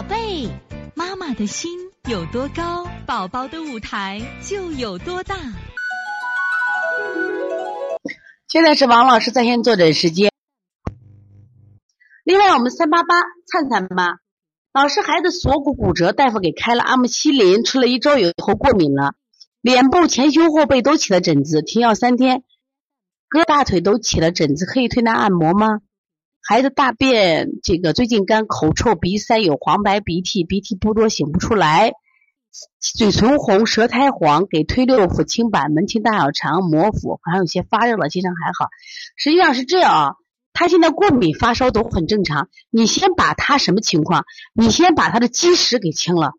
[0.00, 0.48] 宝贝，
[0.94, 5.36] 妈妈的心有多高，宝宝的舞台就有多大。
[8.48, 10.32] 现在是王老师在线坐诊时间。
[12.24, 13.14] 另外，我们三八八
[13.44, 14.14] 灿灿妈，
[14.72, 19.12] 老师孩子锁骨骨折，大夫给开了阿莫西林，吃了一周以后过敏了，
[19.60, 22.42] 脸部前胸后背都起了疹子，停药三天，
[23.28, 25.80] 胳大腿都起了疹子，可以推拿按摩吗？
[26.50, 31.92] 孩子大便这个最近干，口臭，鼻塞，有黄白鼻涕，鼻涕不多，擤不出来，
[32.80, 38.68] 嘴唇红，舌苔黄，给推六腑清板，门清大小肠，摩腹，好像有些发热了，精神还好。
[39.16, 40.14] 实际上是这样啊，
[40.52, 42.48] 他现在过敏发烧都很正常。
[42.68, 44.24] 你先把他什么情况？
[44.52, 46.32] 你先把他的积食给清了。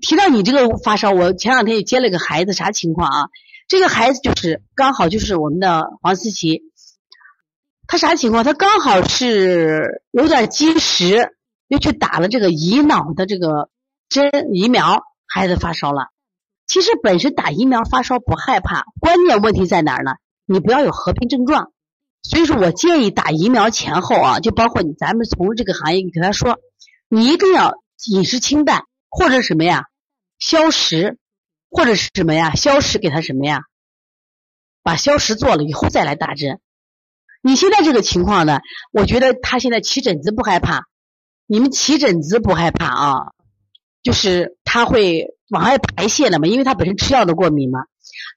[0.00, 3.28] 提到你这个发烧，我前两天也接了个孩子，啥情况啊？
[3.68, 6.62] 这个孩子就是刚好就是我们的黄思琪。
[7.86, 8.44] 他啥情况？
[8.44, 11.36] 他刚好是有点积食，
[11.68, 13.68] 又去打了这个乙脑的这个
[14.08, 16.08] 针疫苗，孩子发烧了。
[16.66, 20.12] 其实本身打疫苗发烧不害怕，关键问题在哪儿呢？
[20.46, 21.72] 你不要有合并症状。
[22.22, 26.58] 所以说我建议打疫苗前后啊，就包括你咱们从这个行业，你跟他说，
[27.08, 27.74] 你一定要
[28.06, 29.84] 饮食清淡，或者什么呀，
[30.38, 31.18] 消食，
[31.68, 33.64] 或者是什么呀，消食给他什么呀，
[34.82, 36.60] 把消食做了以后再来打针。
[37.46, 38.60] 你现在这个情况呢？
[38.90, 40.86] 我觉得他现在起疹子不害怕，
[41.46, 43.14] 你们起疹子不害怕啊？
[44.02, 47.80] 就是他会往外排泄了嘛，因为他本身吃药的过敏嘛。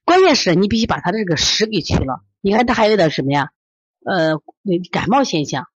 [0.04, 2.22] 关键是你必须把他的这个食给去了。
[2.42, 3.48] 你看他还有点什么呀？
[4.06, 4.42] 呃，
[4.92, 5.68] 感冒现象，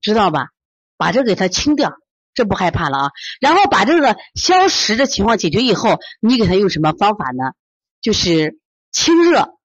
[0.00, 0.50] 知道吧？
[0.96, 1.92] 把这给他清掉，
[2.32, 3.10] 这不害怕了啊。
[3.40, 7.54] 然后把这个消食的情况解决以后，你给他用什么方法呢？
[8.00, 8.60] 就是
[8.92, 9.58] 清热。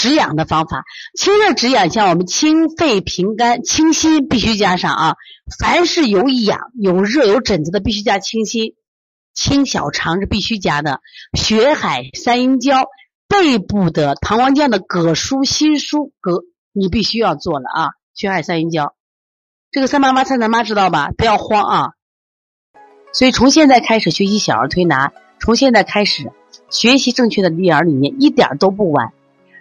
[0.00, 0.84] 止痒的方法，
[1.14, 5.16] 清热止痒，像我们清肺平肝、清心必须加上啊。
[5.58, 8.72] 凡是有痒、有热、有疹子的，必须加清心。
[9.34, 11.00] 清小肠是必须加的。
[11.34, 12.86] 血海三阴交，
[13.28, 17.90] 背部的膀胱经的膈腧、心腧、膈，你必须要做了啊。
[18.14, 18.94] 血海三阴交，
[19.70, 21.10] 这个三妈妈、三三妈知道吧？
[21.18, 21.90] 不要慌啊。
[23.12, 26.32] 所以从现在开始学习小儿推拿，从现在开始
[26.70, 29.12] 学习正确的育儿理念，一点都不晚。